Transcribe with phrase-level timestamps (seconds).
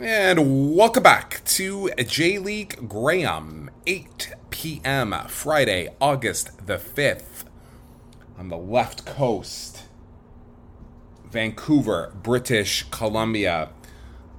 [0.00, 5.14] And welcome back to J League Graham, 8 p.m.
[5.28, 7.44] Friday, August the 5th,
[8.36, 9.84] on the left coast,
[11.30, 13.70] Vancouver, British Columbia.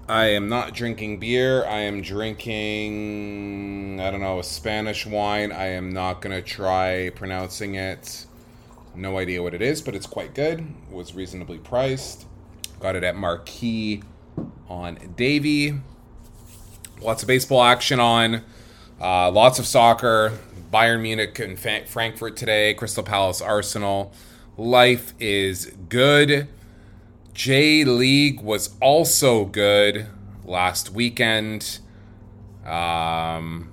[0.09, 1.63] I am not drinking beer.
[1.63, 5.53] I am drinking, I don't know, a Spanish wine.
[5.53, 8.25] I am not going to try pronouncing it.
[8.93, 10.59] No idea what it is, but it's quite good.
[10.59, 12.25] It was reasonably priced.
[12.81, 14.03] Got it at Marquis
[14.69, 15.79] on Davie.
[17.01, 18.41] Lots of baseball action on.
[18.99, 20.33] Uh, lots of soccer.
[20.71, 22.73] Bayern Munich and Frankfurt today.
[22.73, 24.13] Crystal Palace Arsenal.
[24.57, 26.47] Life is good.
[27.33, 30.07] J League was also good
[30.45, 31.79] last weekend.
[32.65, 33.71] Um,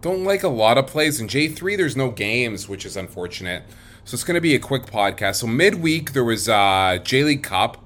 [0.00, 1.20] don't like a lot of plays.
[1.20, 3.64] In J3, there's no games, which is unfortunate.
[4.04, 5.36] So it's going to be a quick podcast.
[5.36, 7.78] So midweek, there was uh, J League Cup.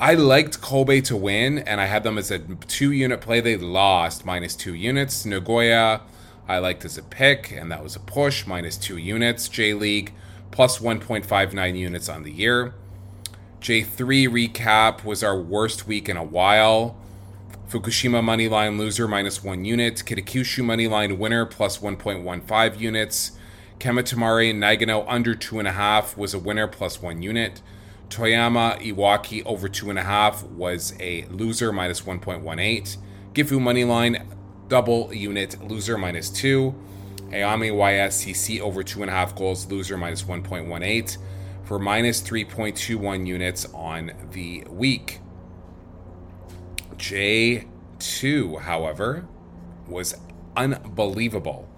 [0.00, 3.40] I liked Kobe to win, and I had them as a two unit play.
[3.40, 5.26] They lost minus two units.
[5.26, 6.02] Nagoya,
[6.46, 9.48] I liked as a pick, and that was a push minus two units.
[9.48, 10.14] J League
[10.52, 12.74] plus 1.59 units on the year.
[13.60, 16.96] J3 recap was our worst week in a while.
[17.68, 19.96] Fukushima moneyline loser minus one unit.
[20.06, 23.32] Kitakyushu moneyline winner plus 1.15 units.
[23.80, 27.60] Kamatamare Nagano under two and a half was a winner plus one unit.
[28.08, 32.96] Toyama Iwaki over two and a half was a loser minus 1.18.
[33.32, 34.26] Gifu Moneyline
[34.68, 36.74] double unit loser minus two.
[37.30, 41.18] Aomi YSCC over two and a half goals loser minus 1.18
[41.64, 45.20] for minus 3.21 units on the week.
[46.96, 49.28] J2, however,
[49.86, 50.14] was
[50.56, 51.68] unbelievable.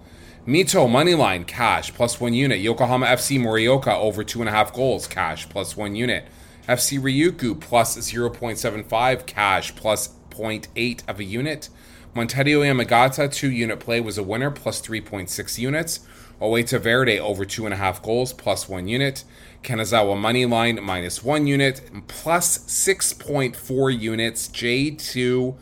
[0.47, 2.59] Mito Moneyline cash plus one unit.
[2.61, 6.25] Yokohama FC Morioka over two and a half goals cash plus one unit.
[6.67, 11.69] FC Ryukyu plus 0.75 cash plus 0.8 of a unit.
[12.15, 15.99] Montedio Yamagata two unit play was a winner plus 3.6 units.
[16.41, 19.23] Oita Verdy over two and a half goals plus one unit.
[19.61, 24.47] Kanazawa Moneyline minus one unit plus 6.4 units.
[24.47, 25.55] J2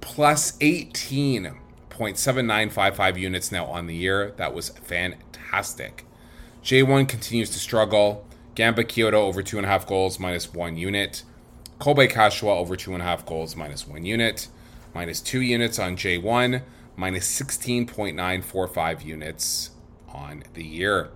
[0.00, 1.52] plus 18
[1.98, 4.32] 0.7955 units now on the year.
[4.36, 6.06] That was fantastic.
[6.62, 8.26] J1 continues to struggle.
[8.54, 11.22] Gamba Kyoto over two and a half goals, minus one unit.
[11.78, 14.48] Kobe Kashiwa over two and a half goals, minus one unit.
[14.94, 16.62] Minus two units on J1,
[16.96, 19.70] minus 16.945 units
[20.08, 21.10] on the year.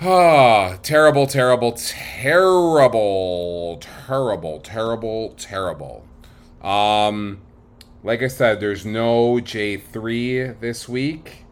[0.00, 6.04] Ah, terrible, terrible, terrible, terrible, terrible, terrible.
[6.60, 7.40] Um,
[8.02, 11.44] like I said, there's no J3 this week.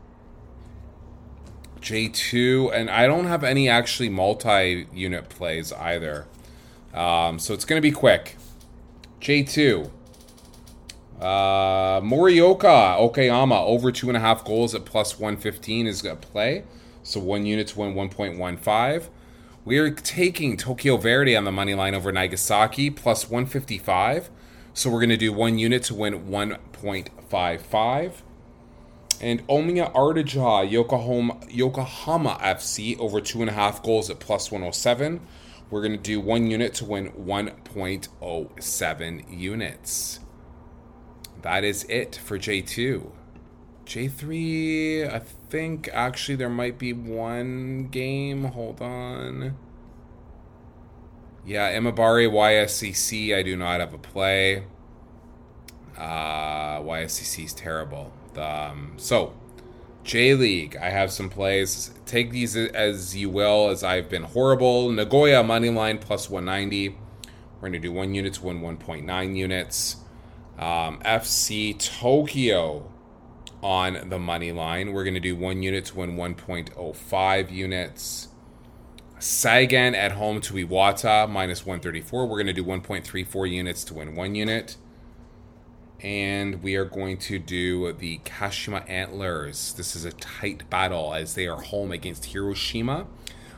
[1.81, 6.27] J2, and I don't have any actually multi unit plays either.
[6.95, 8.37] Um, so it's going to be quick.
[9.21, 9.91] J2.
[11.21, 16.27] Uh, Morioka Okayama over two and a half goals at plus 115 is going to
[16.27, 16.65] play.
[17.03, 19.09] So one unit to win 1.15.
[19.65, 24.31] We are taking Tokyo Verdy on the money line over Nagasaki plus 155.
[24.77, 28.13] So we're going to do one unit to win 1.55.
[29.21, 35.21] And Omiya Ardija Yokohama, Yokohama FC over two and a half goals at plus 107.
[35.71, 40.19] We're going to do one unit to win 1.07 units.
[41.43, 43.13] That is it for J2.
[43.87, 48.43] J3, I think actually there might be one game.
[48.45, 49.57] Hold on.
[51.47, 54.65] Yeah, Imabari YSCC, I do not have a play.
[55.97, 58.13] Uh, YSCC is terrible.
[58.37, 59.35] Um, so,
[60.05, 61.93] J League, I have some plays.
[62.07, 64.91] Take these as you will, as I've been horrible.
[64.91, 66.91] Nagoya money line plus 190.
[66.91, 69.97] We're going to do one unit to win 1.9 units.
[70.59, 72.91] Um, FC Tokyo
[73.63, 74.93] on the money line.
[74.93, 78.29] We're going to do one unit to win 1.05 units.
[79.25, 82.27] Sagan at home to Iwata, minus 134.
[82.27, 84.77] We're going to do 1.34 units to win one unit.
[86.03, 89.73] And we are going to do the Kashima Antlers.
[89.73, 93.07] This is a tight battle as they are home against Hiroshima.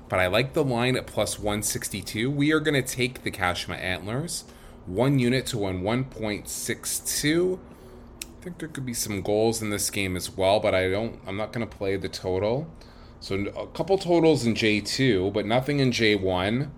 [0.08, 2.30] But I like the line at plus 162.
[2.30, 4.44] We are going to take the Kashima Antlers.
[4.86, 7.58] One unit to win 1.62.
[7.58, 11.18] I think there could be some goals in this game as well, but I don't.
[11.26, 12.70] I'm not going to play the total.
[13.26, 16.70] So a couple totals in J2, but nothing in J1.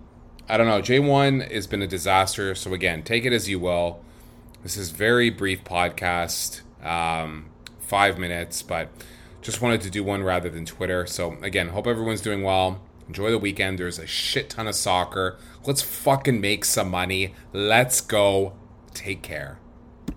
[0.47, 0.81] I don't know.
[0.81, 2.55] J1 has been a disaster.
[2.55, 4.03] So again, take it as you will.
[4.63, 8.89] This is very brief podcast, um, five minutes, but
[9.43, 11.05] just wanted to do one rather than Twitter.
[11.05, 12.81] So again, hope everyone's doing well.
[13.07, 13.77] Enjoy the weekend.
[13.77, 15.37] There's a shit ton of soccer.
[15.67, 17.35] Let's fucking make some money.
[17.53, 18.53] Let's go.
[18.95, 19.58] Take care.